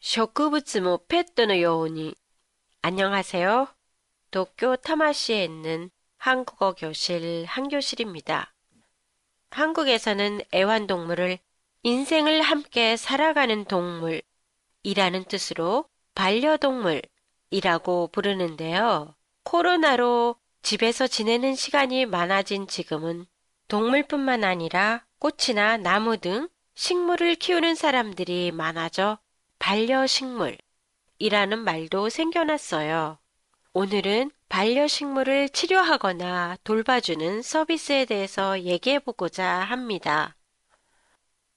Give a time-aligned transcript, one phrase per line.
[0.00, 2.14] 植物もペットのように
[2.82, 3.68] 안녕하세요.
[4.30, 8.52] 도쿄 타마시에 있는 한국어 교실 한교실입니다.
[9.50, 11.38] 한국에서는 애완동물을
[11.82, 19.14] 인생을 함께 살아가는 동물이라는 뜻으로 반려동물이라고 부르는데요.
[19.44, 23.26] 코로나로 집에서 지내는 시간이 많아진 지금은
[23.68, 29.18] 동물뿐만 아니라 꽃이나 나무 등 식물을 키우는 사람들이 많아져
[29.59, 33.19] 반려식물이라는 말도 생겨났어요.
[33.73, 40.35] 오늘은 반려식물을 치료하거나 돌봐주는 서비스에 대해서 얘기해보고자 합니다.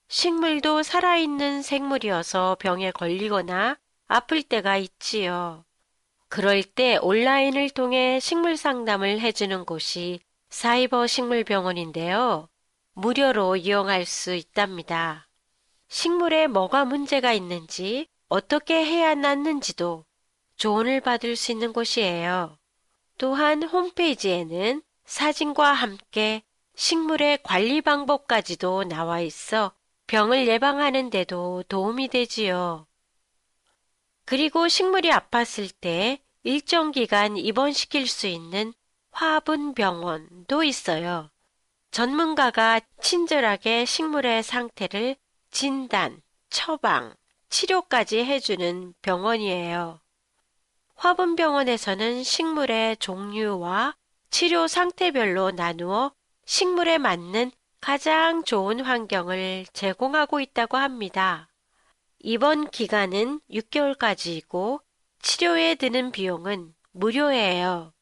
[0.08, 3.78] 식물도 살아있는 생물이어서 병에 걸리거나
[4.08, 5.64] 아플 때가 있지요.
[6.28, 12.50] 그럴 때 온라인을 통해 식물 상담을 해주는 곳이 사이버 식물병원인데요.
[12.92, 15.28] 무료로 이용할 수 있답니다.
[15.92, 20.06] 식물에 뭐가 문제가 있는지 어떻게 해야 낫는지도
[20.56, 22.56] 조언을 받을 수 있는 곳이에요.
[23.18, 26.42] 또한 홈페이지에는 사진과 함께
[26.76, 29.74] 식물의 관리 방법까지도 나와 있어
[30.06, 32.86] 병을 예방하는 데도 도움이 되지요.
[34.24, 38.72] 그리고 식물이 아팠을 때 일정 기간 입원시킬 수 있는
[39.10, 41.28] 화분병원도 있어요.
[41.90, 45.16] 전문가가 친절하게 식물의 상태를
[45.52, 47.14] 진단, 처방,
[47.50, 50.00] 치료까지 해주는 병원이에요.
[50.94, 53.94] 화분병원에서는 식물의 종류와
[54.30, 56.12] 치료 상태별로 나누어
[56.46, 61.50] 식물에 맞는 가장 좋은 환경을 제공하고 있다고 합니다.
[62.18, 64.80] 입원 기간은 6개월까지이고
[65.20, 67.92] 치료에 드는 비용은 무료예요.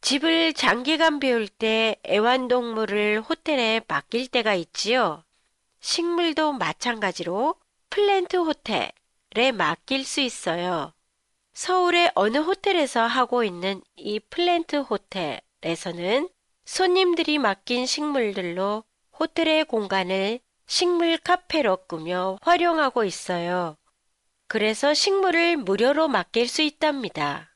[0.00, 5.22] 집을 장기간 비울 때 애완동물을 호텔에 맡길 때가 있지요.
[5.84, 7.56] 식물도 마찬가지로
[7.90, 10.94] 플랜트 호텔에 맡길 수 있어요.
[11.52, 16.30] 서울의 어느 호텔에서 하고 있는 이 플랜트 호텔에서는
[16.64, 18.84] 손님들이 맡긴 식물들로
[19.20, 23.76] 호텔의 공간을 식물 카페로 꾸며 활용하고 있어요.
[24.48, 27.54] 그래서 식물을 무료로 맡길 수 있답니다.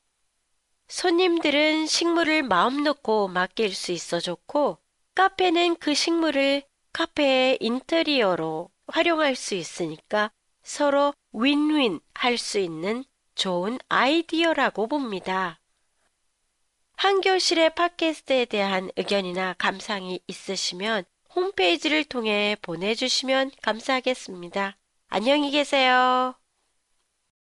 [0.88, 4.77] 손님들은 식물을 마음 놓고 맡길 수 있어 좋고,
[5.15, 10.31] 카페는 그 식물을 카페의 인테리어로 활용할 수 있으니까
[10.62, 13.04] 서로 윈윈 할 수 있는
[13.34, 15.60] 좋은 아이디어라고 봅니다.
[16.97, 21.04] 한교실의 팟캐스트에 대한 의견이나 감상이 있으시면
[21.34, 24.76] 홈페이지를 통해 보내주시면 감사하겠습니다.
[25.09, 26.34] 안녕히 계세요.